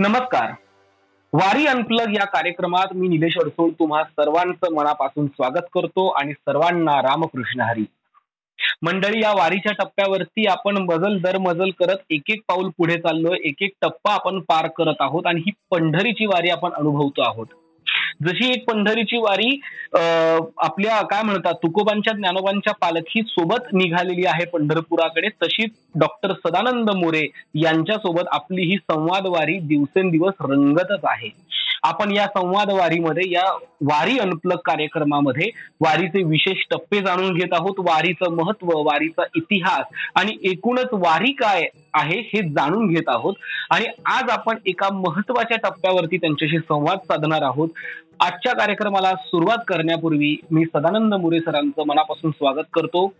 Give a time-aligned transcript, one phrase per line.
[0.00, 0.52] नमस्कार.
[1.32, 7.60] वारी अनप्लग या कार्यक्रमात मी निलेश अडसोळ तुम्हा सर्वांचं मनापासून स्वागत करतो आणि सर्वांना रामकृष्ण
[7.60, 7.84] हरी.
[8.82, 13.62] मंडळी या वारीच्या टप्प्यावरती आपण मजल दर मजल करत एक एक पाऊल पुढे चाललोय एक
[13.62, 17.46] एक टप्पा आपण पार करत आहोत आणि ही पंढरीची वारी आपण अनुभवतो आहोत.
[18.22, 19.50] जशी एक पंढरीची वारी
[20.58, 28.28] आपल्या काय म्हणतात तुकोबांच्या ज्ञानोबांच्या पालखी सोबत निघालेली आहे पंढरपुराकडे तशीच डॉक्टर सदानंद मोरे यांच्यासोबत
[28.32, 31.28] आपली ही संवाद वारी दिवसेंदिवस रंगतच आहे.
[31.84, 33.42] आपण या संवाद वारीमध्ये या
[33.82, 35.48] वारी अनुप्लग कार्यक्रमामध्ये
[35.80, 37.74] वारीचे विशेष टप्पे जाणून घेत आहोत.
[37.78, 43.34] वारीचं महत्त्व वारीचा इतिहास आणि एकूणच वारी काय आहे हे जाणून घेत आहोत.
[43.70, 47.68] आणि आज आपण एका महत्त्वाच्या टप्प्यावरती त्यांच्याशी संवाद साधणार आहोत.
[48.20, 53.12] आजच्या कार्यक्रमाला सुरुवात करण्यापूर्वी मी सदानंद मुरे सरांचं मनापासून स्वागत करतो.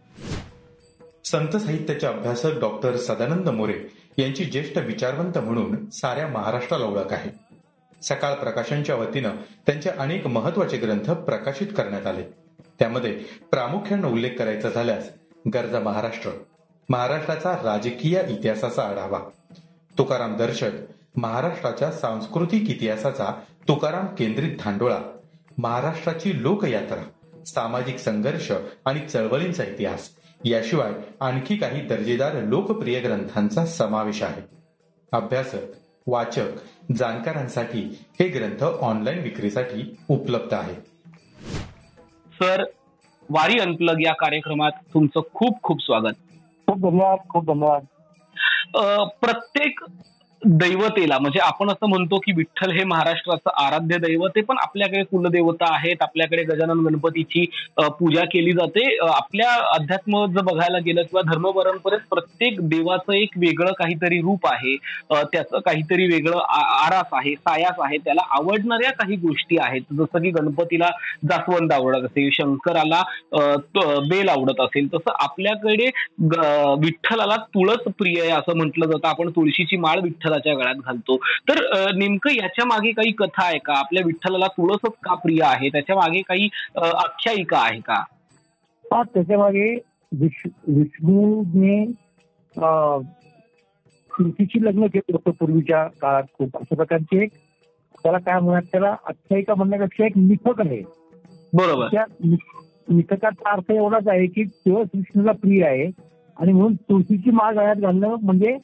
[1.24, 7.43] संत साहित्याचे अभ्यासक डॉक्टर सदानंद मोरे यांची ज्येष्ठ विचारवंत म्हणून साऱ्या महाराष्ट्राला ओळख आहे.
[8.04, 12.22] सकाळ प्रकाशनच्या वतीनं त्यांचे अनेक महत्त्वाचे ग्रंथ प्रकाशित करण्यात आले.
[12.78, 13.12] त्यामध्ये
[13.50, 15.08] प्रामुख्यानं उल्लेख करायचा झाल्यास
[15.54, 16.30] गरजा महाराष्ट्र
[16.88, 19.18] महाराष्ट्राचा राजकीय इतिहासाचा आढावा
[19.98, 20.70] तुकाराम दर्शक
[21.16, 23.32] महाराष्ट्राच्या सांस्कृतिक इतिहासाचा
[23.68, 24.98] तुकाराम केंद्रित धांडोळा
[25.58, 27.02] महाराष्ट्राची लोकयात्रा
[27.46, 28.50] सामाजिक संघर्ष
[28.84, 30.08] आणि चळवळींचा इतिहास
[30.44, 34.42] याशिवाय आणखी काही दर्जेदार लोकप्रिय ग्रंथांचा समावेश आहे.
[35.12, 35.72] अभ्यासक
[36.06, 37.80] वाचक जाणकारांसाठी
[38.20, 40.74] हे ग्रंथ ऑनलाईन विक्रीसाठी उपलब्ध आहे
[42.32, 42.64] सर
[43.30, 46.14] वारी अनप्लग या कार्यक्रमात तुमचं खूप खूप स्वागत.
[46.66, 47.84] खूप धन्यवाद खूप धन्यवाद.
[49.20, 49.80] प्रत्येक
[50.46, 56.02] दैवतेला म्हणजे आपण असं म्हणतो की विठ्ठल हे महाराष्ट्राचं आराध्य दैवत पण आपल्याकडे कुलदेवता आहेत
[56.02, 57.44] आपल्याकडे गजानन गणपतीची
[57.98, 58.84] पूजा केली जाते.
[59.06, 64.76] आपल्या अध्यात्म जर बघायला गेलं किंवा धर्म परंपरेत प्रत्येक देवाचं एक वेगळं काहीतरी रूप आहे
[65.12, 69.82] त्याचं काहीतरी वेगळं आरास आहे सायास आहे त्याला आवडणाऱ्या काही गोष्टी आहेत.
[69.92, 70.90] जसं की गणपतीला
[71.28, 73.02] जास्वंद आवडत असेल शंकराला
[74.10, 75.88] बेल आवडत असेल तसं आपल्याकडे
[76.80, 79.08] विठ्ठलाला तुळस प्रिय आहे असं म्हटलं जातं.
[79.08, 81.16] आपण तुळशीची माळ विठ्ठल विठ्ठलाच्या गळ्यात घालतो.
[81.48, 83.78] तर नेमकं याच्या मागे काही कथा आहे का?
[83.78, 85.68] आपल्या विठ्ठलाला तुळसच का प्रिय आहे?
[85.68, 88.02] त्याच्यामागे काही आख्यायिका आहे का?
[88.84, 89.74] त्याच्यामागे
[90.12, 91.84] विष्णूने
[94.10, 96.56] तुळशीची लग्न केलं होतं पूर्वीच्या काळात खूप.
[96.56, 97.30] अशा प्रकारची एक
[98.02, 100.82] त्याला काय म्हणतात त्याला आख्यायिका म्हणण्यापेक्षा एक मिथक आहे.
[101.52, 101.86] बरोबर.
[101.92, 102.04] त्या
[102.88, 105.86] मिथकाचा अर्थ एवढाच आहे की तुळस विष्णूला प्रिय आहे
[106.36, 108.56] आणि म्हणून तुळशीची माळ गळ्यात घालणं म्हणजे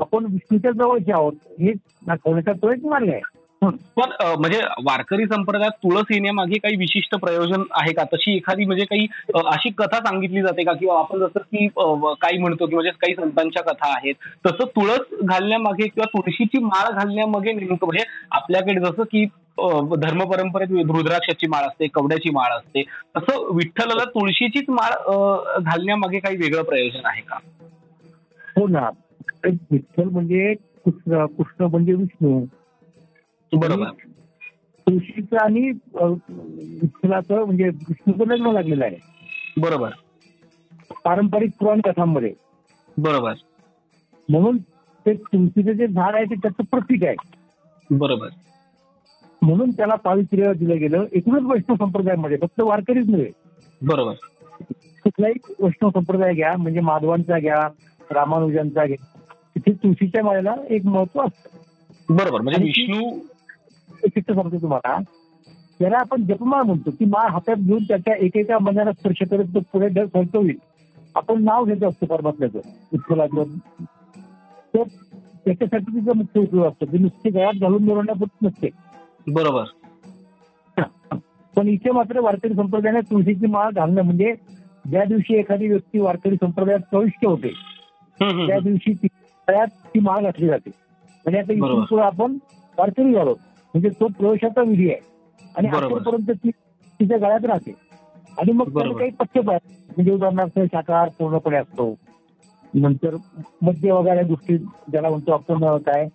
[0.00, 1.32] आपण विष्णूच्या जवळचे आहोत.
[1.60, 1.72] हे
[2.06, 3.20] दाखवण्याचा तो एक मार्ग आहे.
[3.62, 8.02] पण म्हणजे वारकरी संप्रदायात तुळस येण्यामागे काही विशिष्ट प्रयोजन आहे का?
[8.12, 9.06] तशी एखादी म्हणजे काही
[9.44, 10.72] अशी कथा सांगितली जाते का?
[10.72, 14.14] किंवा आपण जसं की काही म्हणतो की म्हणजे काही संतांच्या कथा आहेत.
[14.46, 19.24] तसं तुळस घालण्यामागे किंवा तुळशीची माळ घालण्यामागे नेमकं म्हणजे आपल्याकडे जसं की
[19.98, 22.82] धर्म परंपरेत रुद्राक्षाची माळ असते कवड्याची माळ असते.
[23.16, 27.38] तसं विठ्ठलाला तुळशीचीच माळ घालण्यामागे काही वेगळं प्रयोजन आहे का?
[28.56, 28.88] हो ना.
[29.50, 32.44] विठ्ठल म्हणजे कृष्ण कृष्ण म्हणजे विष्णू.
[33.52, 33.88] बरोबर.
[34.88, 35.70] तुळशीचं आणि
[36.82, 38.96] विठ्ठलाचं म्हणजे विष्णूचं लग्न लागलेलं आहे.
[39.56, 39.90] बरोबर.
[41.04, 42.34] पारंपरिक पुराण कथांमध्ये.
[42.98, 43.32] बरोबर.
[44.28, 44.56] म्हणून
[45.06, 47.14] ते तुळशीचं जे झाड आहे ते त्याचं प्रतीक आहे.
[47.90, 48.28] बरोबर.
[49.42, 51.04] म्हणून त्याला पावित्र्य दिलं गेलं.
[51.12, 53.30] एकूणच वैष्णव संप्रदायामध्ये फक्त वारकरीच नव्हे.
[53.82, 54.14] बरोबर.
[55.04, 57.68] कुठलाही वैष्णव संप्रदाय घ्या म्हणजे माधवांचा घ्या
[58.10, 59.13] रामानुजांचा घ्या.
[59.56, 62.14] तिथे तुळशीच्या माळेला एक महत्त्व असतं.
[62.14, 63.10] बरोबर म्हणजे विष्णू
[64.34, 64.98] सांगतो तुम्हाला.
[65.78, 66.90] त्याला आपण जपमाळ म्हणतो.
[66.90, 70.00] ती माळ हातात घेऊन त्याच्या एकेका मनाला स्पर्श करत तो पुढे
[70.34, 70.56] होईल.
[71.14, 72.58] आपण नाव घेत असतो परमात्म्याचं
[72.92, 73.56] विठ्ठलाचं
[74.74, 74.82] तर
[75.44, 76.86] त्याच्यासाठी तिचा मुख्य उपयोग असतो.
[76.86, 78.68] ती नुसती गळ्यात घालून मिळवण्यापुरत नसते.
[79.26, 79.64] बरोबर.
[81.54, 84.34] पण इथे मात्र वारकरी संप्रदायाने तुळशीची माळ घालणं म्हणजे
[84.90, 87.48] ज्या दिवशी एखादी व्यक्ती वारकरी संप्रदायात प्रविष्ट होते
[88.20, 88.92] त्या दिवशी
[89.48, 90.70] तयार ती माळ घातली जाते.
[91.08, 92.36] म्हणजे आता इथून पुढे आपण
[92.78, 93.34] वारकरी झालो.
[93.74, 95.00] म्हणजे तो प्रवेशाचा विधी आहे.
[95.56, 96.50] आणि आतापर्यंत ती
[97.00, 97.74] तिच्या गळ्यात राहते.
[98.38, 101.94] आणि मग काही पथ्य म्हणजे उदाहरणार्थ शाकाहार पूर्णपणे असतो.
[102.74, 103.16] नंतर
[103.62, 106.08] मध्य वगैरे गोष्टी ज्याला म्हणतो आपण काय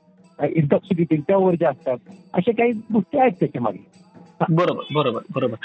[0.56, 1.98] इंटॉक्सिकेटिंग त्यावर ज्या असतात.
[2.34, 3.88] अशा काही गोष्टी आहेत त्याच्यामागे
[4.50, 5.20] बरोबर बरोबर.
[5.36, 5.56] बरोबर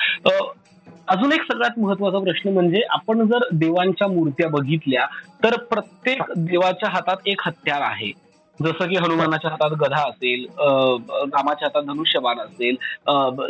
[1.08, 5.06] अजून एक सगळ्यात महत्त्वाचा प्रश्न म्हणजे आपण जर देवांच्या मूर्त्या बघितल्या
[5.44, 8.12] तर प्रत्येक देवाच्या हातात एक हत्यार आहे.
[8.58, 12.76] जसं की हनुमानाच्या हातात गधा असेल रामाच्या हातात धनुष्यबाण असेल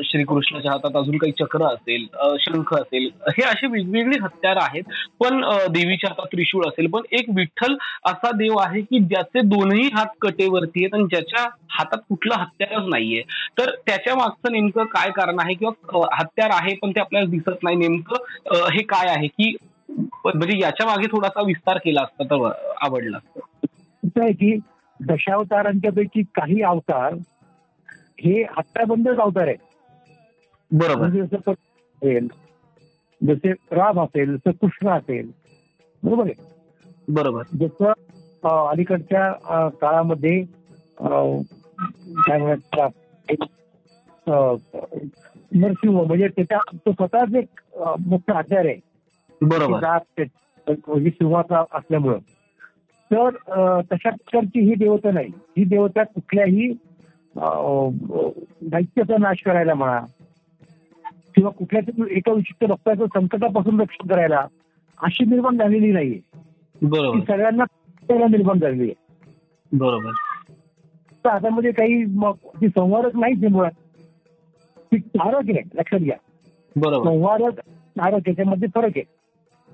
[0.05, 2.07] श्रीकृष्णाच्या हातात अजून काही चक्र असेल
[2.41, 4.83] शंख असेल हे अशी वेगवेगळी हत्यार आहेत.
[5.21, 5.41] पण
[5.73, 10.85] देवीच्या हातात त्रिशूळ असेल पण एक विठ्ठल असा देव आहे की ज्याचे दोनही हात कटेवरती
[10.85, 13.23] आहेत आणि ज्याच्या हातात कुठलं हत्यारच नाहीये.
[13.59, 17.77] तर त्याच्या मागचं नेमकं काय कारण आहे किंवा हत्यार आहे पण ते आपल्याला दिसत नाही
[17.77, 19.55] नेमकं हे काय आहे की
[20.27, 22.51] म्हणजे याच्या मागे थोडासा विस्तार केला असता तर
[22.83, 23.41] आवडला असतं.
[24.31, 24.57] की
[25.01, 27.15] दशावतारांच्या पैकी काही अवतार
[28.21, 29.57] हे हत्याबंदच अवतार आहे
[30.71, 30.97] बरोबर.
[30.97, 32.29] म्हणजे जसं असेल
[33.21, 35.31] जसे राम असेल जसं कृष्ण असेल
[36.03, 36.35] बरोबर आहे?
[37.09, 37.43] बरोबर.
[37.61, 37.93] जसं
[38.71, 40.43] अलीकडच्या काळामध्ये
[41.01, 42.91] काय म्हणतात
[45.53, 47.61] नरसिंह म्हणजे त्याच्या तो स्वतःच एक
[48.07, 48.77] मोठा हत्यार आहे.
[49.41, 49.99] बरोबर.
[51.09, 52.19] सिंहाचा असल्यामुळं.
[53.11, 53.31] तर
[53.93, 55.29] तशा प्रकारची ही देवता नाही.
[55.59, 56.69] ही देवता कुठल्याही
[58.71, 60.01] दैत्याचा नाश करायला म्हणा
[61.35, 64.47] किंवा कुठल्या एका विशिष्ट रक्ताचं संकटापासून रक्षण करायला
[65.03, 66.21] अशी निर्माण झालेली नाहीये.
[66.83, 67.19] बरोबर.
[67.29, 67.65] सगळ्यांना
[68.29, 68.95] निर्माण झालेली आहे.
[69.73, 70.13] बरोबर.
[71.25, 72.05] तर हातामध्ये काही
[72.61, 73.73] ती संवारक नाहीच मुळात.
[74.93, 76.17] ती तारक आहे लक्षात घ्या.
[76.77, 77.09] बरोबर.
[77.09, 77.59] संवारक
[77.97, 79.03] तारक याच्यामध्ये फरक आहे.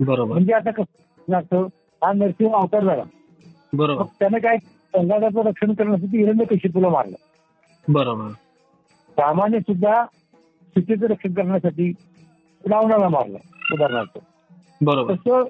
[0.01, 0.33] बरोबर.
[0.33, 1.67] म्हणजे आता कसं
[2.03, 3.03] हा नरसिंह अवतार झाला.
[3.73, 4.05] बरोबर.
[4.19, 4.57] त्यानं काय
[4.95, 7.17] संघाचं रक्षण करण्यासाठी हिरण्य तुला मारलं?
[7.89, 8.29] बरोबर.
[9.19, 10.05] रामाने सुद्धा
[10.77, 11.91] सीतेचं रक्षण करण्यासाठी
[12.65, 13.39] रावणाला मारलं
[13.73, 14.19] उदाहरणार्थ.
[14.81, 15.15] बरोबर.
[15.15, 15.43] तसं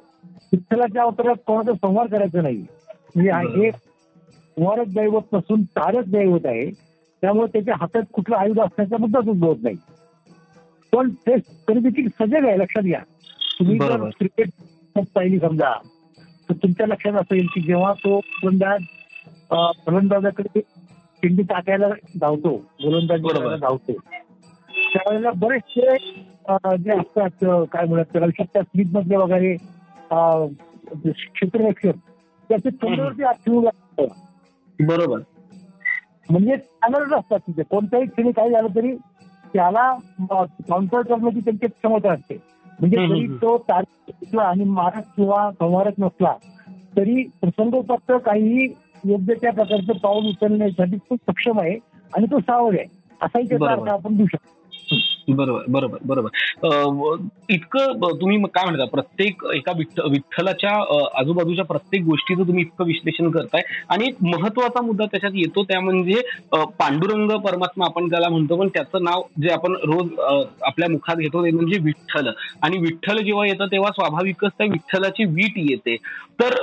[0.52, 2.64] विठ्ठलाच्या अवतारात कोणाचा संवाद करायचा नाही.
[3.14, 6.70] म्हणजे हे संवारक दैवत नसून तारक दैवत आहे
[7.22, 9.76] त्यामुळे त्याच्या हातात कुठलं आयुध असण्याचा मुद्दाच उद्भवत नाही.
[10.92, 11.36] पण ते
[11.68, 13.00] तरी देखील सजग आहे लक्षात घ्या.
[13.58, 14.48] तुम्ही क्रिकेट
[15.14, 15.72] पाहिली समजा
[16.50, 18.82] तर तुमच्या लक्षात असेल की जेव्हा तो गोलंदाज
[19.86, 21.88] फलंदाजाकडे चिंडी टाकायला
[22.20, 23.92] धावतो गोलंदाज धावतो
[24.92, 25.96] त्यावेळेला बरेचसे
[26.76, 29.54] जे असतात काय म्हणत त्याला स्मिथ मधले वगैरे
[31.04, 31.98] क्षेत्ररक्षक
[32.50, 33.66] त्याचे तोंडावरती हात ठेवून
[34.78, 35.18] बरोबर.
[36.30, 37.62] म्हणजे चालतच असतात तिथे.
[37.62, 38.94] कोणत्याही क्षणी काही झालं तरी
[39.54, 39.90] त्याला
[40.30, 42.36] काउंटर करण्याची त्यांची क्षमता असते.
[42.80, 46.34] म्हणजे जरी तो तारीख आणि मारक किंवा संवारक नसला
[46.96, 48.74] तरी प्रसंगोपात काहीही
[49.04, 51.76] योग्य त्या प्रकारचं पाऊल उचलण्यासाठी तो सक्षम आहे
[52.16, 52.86] आणि तो सावध आहे.
[53.22, 54.59] असाही त्याचा अर्थ आपण देऊ शकतो.
[55.28, 56.30] बरोबर बरोबर बरोबर.
[57.50, 58.84] इतकं तुम्ही काय म्हणता?
[58.90, 59.72] प्रत्येक एका
[60.06, 60.70] विठ्ठलाच्या
[61.20, 63.62] आजूबाजूच्या प्रत्येक गोष्टीचं तुम्ही इतकं विश्लेषण करताय.
[63.90, 66.20] आणि एक महत्त्वाचा मुद्दा त्याच्यात येतो त्या म्हणजे
[66.78, 70.08] पांडुरंग परमात्मा आपण त्याला म्हणतो पण त्याचं नाव जे आपण रोज
[70.62, 72.30] आपल्या मुखात घेतो ते म्हणजे विठ्ठल.
[72.62, 75.96] आणि विठ्ठल जेव्हा येतं तेव्हा स्वाभाविकच त्या विठ्ठलाची वीट येते.
[76.40, 76.54] तर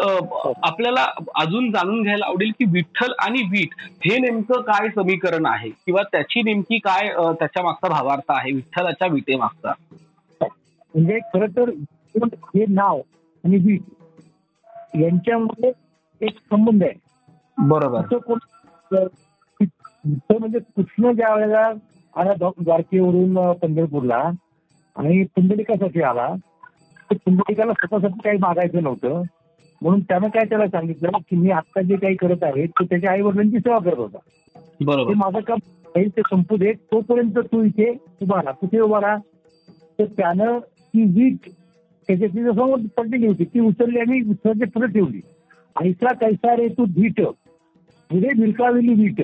[0.63, 1.05] आपल्याला
[1.35, 3.73] अजून जाणून घ्यायला आवडेल की विठ्ठल आणि वीट
[4.05, 5.69] हे नेमकं काय समीकरण आहे?
[5.69, 8.51] किंवा त्याची नेमकी काय त्याच्या मागचा भावार्थ आहे?
[8.57, 9.71] विठ्ठलाच्या विटे मागचा
[10.41, 11.69] म्हणजे खर तर
[12.55, 13.01] हे नाव
[13.43, 15.71] आणि वीट यांच्यामध्ये
[16.21, 16.93] एक संबंध आहे.
[17.57, 18.15] बरोबर.
[20.31, 21.71] म्हणजे कृष्ण ज्या वेळेला
[22.15, 24.17] आला द्वारकेवरून पंढरपूरला
[24.95, 26.27] आणि पुंडलिकासाठी आला
[27.09, 29.21] तर पुंडलिकाला स्वतःसाठी काही मागायचं नव्हतं.
[29.81, 33.21] म्हणून त्यानं काय त्याला सांगितलं की मी आता जे काही करत आहे ते त्याच्या आई
[33.21, 34.17] वडिलांची सेवा करत होता.
[34.79, 35.13] बरोबर.
[35.15, 35.59] माझं काम
[35.95, 36.71] ते संपू दे.
[36.91, 37.89] तोपर्यंत तू इथे
[38.21, 38.51] उभा राहा.
[38.51, 39.17] कुठे उभा राहा?
[39.99, 40.59] तर त्यानं
[40.93, 41.49] ती वीट
[42.07, 45.19] त्याच्यासमोर पडलेली होती ती उचलली आणि विसर्जन पुढे ठेवली.
[45.75, 49.21] ऐसा कैसा रे तू धीट पुढे भिरकाविली वीट.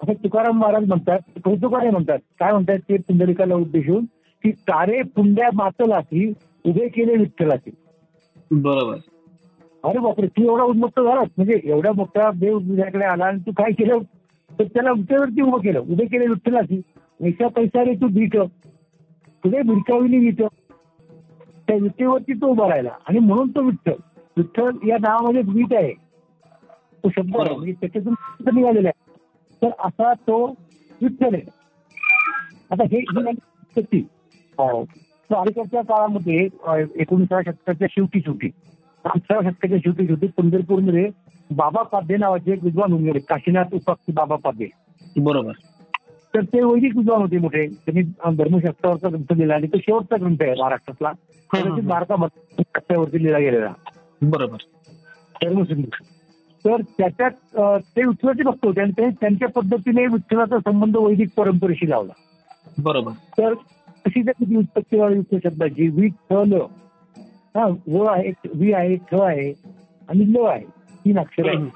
[0.00, 4.04] असं तुकाराम महाराज म्हणतात कौतुकाने म्हणतात काय म्हणतात ते पुंडलिकाला उद्देशून
[4.44, 6.32] की तारे पुंड्या मातलाची
[6.64, 7.70] उभे केले विठ्ठलाचे.
[8.50, 8.96] बरोबर.
[9.84, 11.28] अरे बापरे तू एवढा उन्मुक्त झालास.
[11.36, 13.98] म्हणजे एवढा मोठा देव तुझ्याकडे आला आणि तू काय केलं?
[14.58, 15.78] तर त्याला विटेवरती उभं केलं.
[15.80, 16.80] उभे केले विठ्ठलाशी
[17.20, 18.36] ऐसा पैसा रे तू भीट
[19.44, 20.42] तुझे भिरकाविली विट
[21.68, 22.90] त्या विटेवरती तो उभा राहिला.
[23.08, 23.92] आणि म्हणून तो विठ्ठल
[24.36, 25.92] विठ्ठल या नावामध्ये भीट आहे.
[25.92, 27.54] तो शब्द आहे.
[27.56, 29.14] म्हणजे त्याच्यातून निघालेला आहे.
[29.62, 30.44] तर असा तो
[31.00, 31.42] विठ्ठल आहे.
[32.70, 33.00] आता हे
[33.76, 34.06] शक्ती
[34.58, 36.36] अलीकडच्या काळामध्ये
[37.00, 38.48] एकोणीसाव्या शतकाच्या शेवटी शेवटी
[39.04, 41.08] अठराव्या शतकाच्या शेवटी शेवटी पंढरपूरमध्ये
[41.50, 43.20] बाबा पाध्ये नावाचे एक विद्वान होऊन गेले.
[43.24, 44.68] काशीनाथ उपाक्ष बाबा पाध्ये
[45.16, 45.56] बरोबर.
[46.34, 47.66] तर ते वैदिक विद्वान होते मोठे.
[47.68, 48.02] त्यांनी
[48.36, 51.12] धर्मशास्त्रावरचा ग्रंथ लिहिला आणि तो शेवटचा ग्रंथ आहे महाराष्ट्रातला.
[51.84, 53.72] भारतामध्ये लिहिला गेलेला.
[54.24, 54.66] बरोबर.
[55.34, 55.90] धर्मसिंधू
[56.64, 57.32] तर त्याच्यात
[57.88, 62.12] ते विठ्ठलाचे भक्त होते आणि त्यांच्या पद्धतीने विठ्ठलाचा संबंध वैदिक परंपरेशी लावला.
[62.78, 63.16] बरोबर.
[63.38, 63.54] तर
[64.04, 66.52] अशी त्याची उत्पत्ती युक्त शब्दाची विठ्ठल
[67.54, 69.52] हा व आहे वी आहे ठ आहे
[70.08, 70.64] आणि ल आहे.
[71.06, 71.68] तीन अक्षर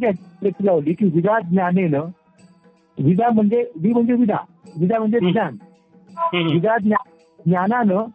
[0.00, 2.00] त्याची लावली की विदा ज्ञानेनं
[2.98, 4.36] विदा म्हणजे वि म्हणजे विदा.
[4.80, 5.56] विदा म्हणजे ज्ञान.
[6.52, 6.76] विदा
[7.46, 8.06] ज्ञानानं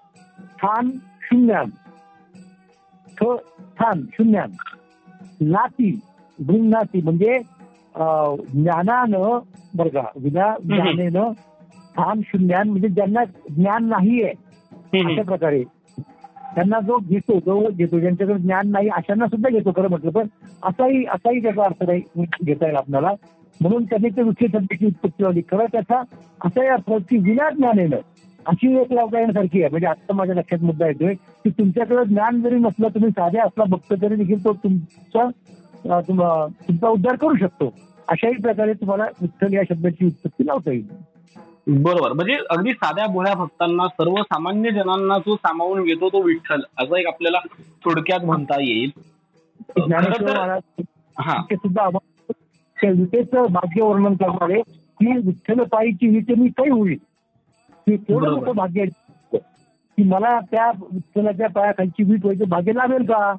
[0.44, 0.90] स्थान
[1.22, 1.66] शून्यान.
[3.38, 4.52] स्थान शून्यान.
[5.42, 6.00] नाती
[6.50, 7.38] नाती म्हणजे
[8.54, 9.40] ज्ञानानं
[9.74, 11.32] बरं का विना ज्ञानेनं
[11.78, 14.30] स्थान शून्यान म्हणजे ज्यांना ज्ञान नाहीये
[14.94, 15.64] अशा प्रकारे.
[16.56, 20.28] त्यांना जो घेतो जो घेतो ज्यांच्याकडे ज्ञान नाही अशांना सुद्धा घेतो खरं म्हटलं पण
[20.64, 23.12] असाही असाही त्याचा अर्थ नाही घेता येईल आपल्याला.
[23.62, 25.42] म्हणून त्यांनी ते वृक्ष संधीची उत्पत्ती लावली.
[25.52, 26.02] खरं त्याचा
[26.46, 27.98] असाही अर्थ की विना ज्ञान येणं
[28.46, 29.70] अशी एक येण्यासारखी आहे.
[29.70, 33.96] म्हणजे आता माझ्या लक्षात मुद्दा येतोय की तुमच्याकडे ज्ञान जरी नसलं तुम्ही साध्या असला बघतो
[34.02, 35.30] तरी देखील तो तुमचा
[36.08, 37.74] तुमचा उद्धार करू शकतो.
[38.08, 40.88] अशाही प्रकारे तुम्हाला विठ्ठल या शब्दाची उत्पत्ती लावता येईल.
[41.70, 42.14] बरोबर.
[42.14, 47.40] म्हणजे अगदी साध्या भोळ्या भक्तांना सर्वसामान्य जनांना जो सामावून घेतो तो विठ्ठल असं एक आपल्याला
[47.86, 48.92] थोडक्यात म्हणता येईल.
[51.54, 51.90] सुद्धा
[53.46, 56.98] भाग्य वर्णन करणारे की विठ्ठल पायीची विटे मी काही होईल.
[57.88, 58.86] की तेवढं मोठं भाग्य
[59.36, 63.36] की मला त्या विठ्ठलाच्या पायाखालची वीट व्हायचं भाग्य लाभेल का?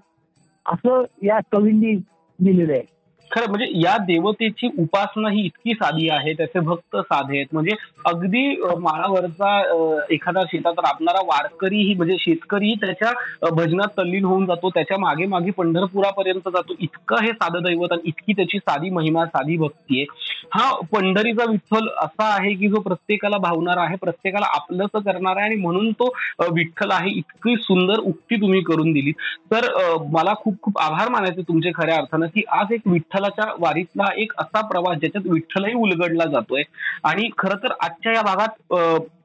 [0.67, 1.95] असं या कवींनी
[2.41, 3.00] लिहिलेलं आहे.
[3.31, 7.47] खरं म्हणजे या देवतेची उपासना ही इतकी साधी आहे त्याचे भक्त साधे आहेत.
[7.53, 7.75] म्हणजे
[8.07, 15.27] अगदी माळावरचा एखादा शेतात राबणारा वारकरी ही म्हणजे शेतकरी त्याच्या भजनात तल्लीन होऊन जातो त्याच्यामागे
[15.27, 16.75] मागे पंढरपुरापर्यंत जातो.
[16.81, 20.07] इतकं हे साधं दैवत आणि इतकी त्याची साधी महिमा साधी भक्ती आहे.
[20.55, 25.57] हा पंढरीचा विठ्ठल असा आहे की जो प्रत्येकाला भावणारा आहे प्रत्येकाला आपलंच करणार आहे आणि
[25.57, 26.09] म्हणून तो
[26.55, 29.13] विठ्ठल आहे इतकी सुंदर उक्ती तुम्ही करून दिली
[29.53, 29.67] तर
[30.13, 34.33] मला खूप खूप आभार मानायचे तुमचे खऱ्या अर्थानं की आज एक विठ्ठल विठ्ठलाच्या वारीतला एक
[34.39, 36.63] असा प्रवास ज्याच्यात विठ्ठलही उलगडला जातोय.
[37.05, 38.75] आणि खरं तर आजच्या या भागात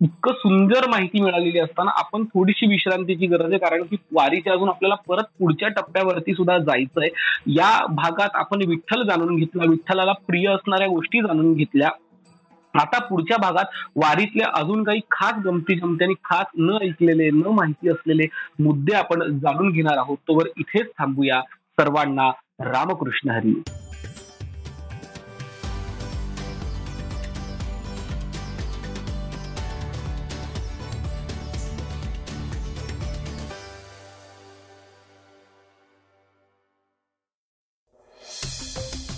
[0.03, 3.59] इतकं सुंदर माहिती मिळालेली असताना आपण थोडीशी विश्रांतीची गरज आहे.
[3.59, 7.09] कारण की वारीच्या अजून आपल्याला परत पुढच्या टप्प्यावरती सुद्धा जायचंय.
[7.55, 11.89] या भागात आपण विठ्ठल जाणून घेतला विठ्ठलाला प्रिय असणाऱ्या गोष्टी जाणून घेतल्या.
[12.73, 17.89] आता पुढच्या भागात वारीतल्या अजून काही खास गमती जमती आणि खास न ऐकलेले न माहिती
[17.89, 18.27] असलेले
[18.59, 20.17] मुद्दे आपण जाणून घेणार आहोत.
[20.27, 21.41] तोवर इथेच थांबूया.
[21.77, 22.29] सर्वांना
[22.63, 23.53] रामकृष्ण हरी.